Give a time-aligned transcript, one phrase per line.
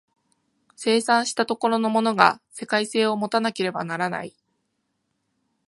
[0.75, 4.35] 生産した所のものが世界性を有たなければならない。